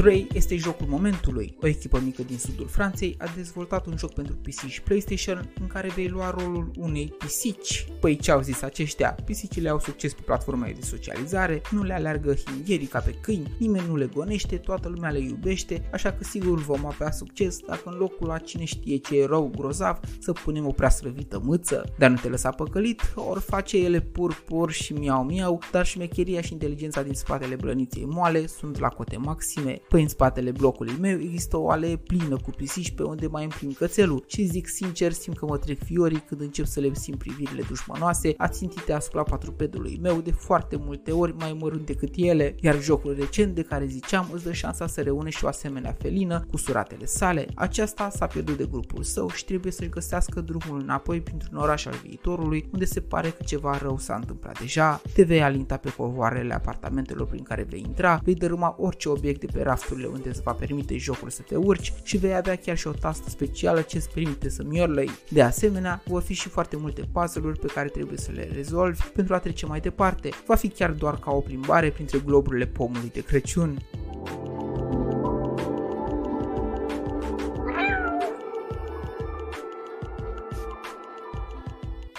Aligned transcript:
Stray 0.00 0.26
este 0.32 0.56
jocul 0.56 0.86
momentului. 0.86 1.56
O 1.62 1.66
echipă 1.66 2.00
mică 2.04 2.22
din 2.22 2.38
sudul 2.38 2.66
Franței 2.66 3.14
a 3.18 3.32
dezvoltat 3.36 3.86
un 3.86 3.96
joc 3.96 4.14
pentru 4.14 4.34
PC 4.34 4.66
și 4.66 4.82
PlayStation 4.82 5.52
în 5.60 5.66
care 5.66 5.90
vei 5.94 6.08
lua 6.08 6.30
rolul 6.30 6.70
unei 6.76 7.14
pisici. 7.18 7.86
Păi 8.00 8.16
ce 8.16 8.30
au 8.30 8.40
zis 8.40 8.62
aceștia? 8.62 9.16
Pisicile 9.24 9.68
au 9.68 9.80
succes 9.80 10.12
pe 10.12 10.20
platformele 10.24 10.72
de 10.72 10.80
socializare, 10.80 11.62
nu 11.70 11.82
le 11.82 11.94
alergă 11.94 12.34
hingherii 12.34 12.86
ca 12.86 12.98
pe 12.98 13.14
câini, 13.20 13.54
nimeni 13.58 13.86
nu 13.88 13.96
le 13.96 14.06
gonește, 14.06 14.56
toată 14.56 14.88
lumea 14.88 15.10
le 15.10 15.18
iubește, 15.18 15.88
așa 15.92 16.12
că 16.12 16.24
sigur 16.24 16.58
vom 16.58 16.86
avea 16.86 17.10
succes 17.10 17.58
dacă 17.58 17.82
în 17.84 17.96
locul 17.98 18.26
la 18.26 18.38
cine 18.38 18.64
știe 18.64 18.96
ce 18.96 19.20
e 19.20 19.26
rău 19.26 19.50
grozav 19.56 20.00
să 20.18 20.32
punem 20.32 20.66
o 20.66 20.72
prea 20.72 20.90
slăvită 20.90 21.40
mâță. 21.44 21.94
Dar 21.98 22.10
nu 22.10 22.16
te 22.16 22.28
lăsa 22.28 22.50
păcălit, 22.50 23.12
ori 23.14 23.40
face 23.40 23.78
ele 23.78 24.00
pur 24.00 24.42
pur 24.44 24.70
și 24.70 24.92
miau 24.92 25.24
miau, 25.24 25.62
dar 25.72 25.86
șmecheria 25.86 26.40
și 26.40 26.52
inteligența 26.52 27.02
din 27.02 27.14
spatele 27.14 27.54
blăniței 27.54 28.04
moale 28.04 28.46
sunt 28.46 28.78
la 28.78 28.88
cote 28.88 29.16
maxime. 29.16 29.80
Păi 29.90 30.02
în 30.02 30.08
spatele 30.08 30.50
blocului 30.50 30.94
meu 31.00 31.20
există 31.20 31.56
o 31.56 31.70
alee 31.70 31.96
plină 31.96 32.36
cu 32.36 32.50
pisici 32.50 32.90
pe 32.90 33.02
unde 33.02 33.26
mai 33.26 33.42
împrim 33.42 33.72
cățelul 33.72 34.24
și 34.26 34.44
zic 34.44 34.68
sincer 34.68 35.12
simt 35.12 35.38
că 35.38 35.46
mă 35.46 35.58
trec 35.58 35.84
fiorii 35.84 36.24
când 36.28 36.40
încep 36.40 36.64
să 36.64 36.80
le 36.80 36.94
simt 36.94 37.18
privirile 37.18 37.62
dușmanoase 37.68 38.34
ațintite 38.36 38.92
asupra 38.92 39.22
patrupedului 39.22 39.98
meu 40.02 40.20
de 40.20 40.30
foarte 40.30 40.76
multe 40.76 41.12
ori 41.12 41.34
mai 41.38 41.56
mărunt 41.60 41.86
decât 41.86 42.12
ele, 42.16 42.54
iar 42.60 42.82
jocul 42.82 43.16
recent 43.18 43.54
de 43.54 43.62
care 43.62 43.86
ziceam 43.86 44.28
îți 44.32 44.44
dă 44.44 44.52
șansa 44.52 44.86
să 44.86 45.00
reune 45.00 45.30
și 45.30 45.44
o 45.44 45.48
asemenea 45.48 45.96
felină 45.98 46.46
cu 46.50 46.56
suratele 46.56 47.04
sale. 47.04 47.46
Aceasta 47.54 48.10
s-a 48.10 48.26
pierdut 48.26 48.56
de 48.56 48.66
grupul 48.70 49.02
său 49.02 49.30
și 49.30 49.44
trebuie 49.44 49.72
să-și 49.72 49.88
găsească 49.88 50.40
drumul 50.40 50.80
înapoi 50.80 51.20
printr-un 51.20 51.58
oraș 51.58 51.86
al 51.86 52.00
viitorului 52.02 52.68
unde 52.72 52.84
se 52.84 53.00
pare 53.00 53.28
că 53.30 53.42
ceva 53.42 53.78
rău 53.78 53.98
s-a 53.98 54.14
întâmplat 54.14 54.60
deja. 54.60 55.02
Te 55.14 55.22
vei 55.22 55.42
alinta 55.42 55.76
pe 55.76 55.92
covoarele 55.96 56.54
apartamentelor 56.54 57.26
prin 57.26 57.42
care 57.42 57.66
vei 57.70 57.82
intra, 57.86 58.20
vei 58.24 58.34
dărâma 58.34 58.76
orice 58.78 59.08
obiect 59.08 59.40
de 59.40 59.46
pe 59.52 59.62
rafturile 59.80 60.06
unde 60.06 60.28
îți 60.28 60.42
va 60.42 60.52
permite 60.52 60.96
jocul 60.96 61.30
să 61.30 61.42
te 61.42 61.56
urci 61.56 61.92
și 62.02 62.16
vei 62.16 62.34
avea 62.34 62.56
chiar 62.56 62.76
și 62.76 62.86
o 62.86 62.90
tastă 62.90 63.28
specială 63.28 63.80
ce 63.80 63.96
îți 63.96 64.10
permite 64.10 64.48
să 64.48 64.62
miorlăi. 64.66 65.10
De 65.28 65.42
asemenea, 65.42 66.02
vor 66.06 66.22
fi 66.22 66.34
și 66.34 66.48
foarte 66.48 66.76
multe 66.76 67.02
puzzle-uri 67.12 67.58
pe 67.58 67.66
care 67.66 67.88
trebuie 67.88 68.18
să 68.18 68.30
le 68.32 68.48
rezolvi 68.54 69.02
pentru 69.02 69.34
a 69.34 69.38
trece 69.38 69.66
mai 69.66 69.80
departe. 69.80 70.30
Va 70.46 70.54
fi 70.54 70.68
chiar 70.68 70.90
doar 70.90 71.18
ca 71.18 71.30
o 71.30 71.40
plimbare 71.40 71.90
printre 71.90 72.18
globurile 72.24 72.66
pomului 72.66 73.10
de 73.12 73.20
Crăciun. 73.20 73.78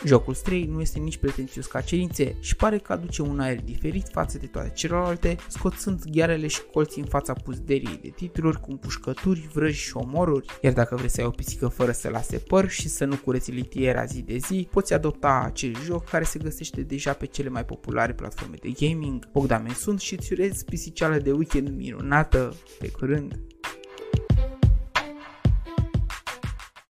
Jocul 0.05 0.33
Stray 0.33 0.63
nu 0.71 0.81
este 0.81 0.99
nici 0.99 1.17
pretențios 1.17 1.65
ca 1.65 1.81
cerințe 1.81 2.35
și 2.39 2.55
pare 2.55 2.77
că 2.77 2.93
aduce 2.93 3.21
un 3.21 3.39
aer 3.39 3.61
diferit 3.61 4.07
față 4.11 4.37
de 4.37 4.45
toate 4.45 4.71
celelalte, 4.75 5.35
scoțând 5.47 6.03
ghearele 6.11 6.47
și 6.47 6.61
colții 6.71 7.01
în 7.01 7.07
fața 7.07 7.33
puzderiei 7.33 7.99
de 8.01 8.07
titluri 8.15 8.59
cu 8.59 8.71
împușcături, 8.71 9.49
vrăji 9.53 9.81
și 9.81 9.97
omoruri. 9.97 10.45
Iar 10.61 10.73
dacă 10.73 10.95
vrei 10.95 11.09
să 11.09 11.21
ai 11.21 11.27
o 11.27 11.29
pisică 11.29 11.67
fără 11.67 11.91
să 11.91 12.09
lase 12.09 12.37
păr 12.37 12.69
și 12.69 12.89
să 12.89 13.05
nu 13.05 13.15
cureți 13.15 13.51
litiera 13.51 14.05
zi 14.05 14.21
de 14.21 14.37
zi, 14.37 14.67
poți 14.71 14.93
adopta 14.93 15.41
acest 15.45 15.81
joc 15.83 16.05
care 16.05 16.23
se 16.23 16.39
găsește 16.39 16.81
deja 16.81 17.13
pe 17.13 17.25
cele 17.25 17.49
mai 17.49 17.65
populare 17.65 18.13
platforme 18.13 18.55
de 18.61 18.69
gaming. 18.79 19.29
Bogdamen 19.31 19.73
sunt 19.73 19.99
și 19.99 20.13
îți 20.13 20.33
urez 20.33 20.63
pisicioală 20.63 21.17
de 21.17 21.31
weekend 21.31 21.69
minunată. 21.77 22.55
Pe 22.79 22.87
curând! 22.89 23.39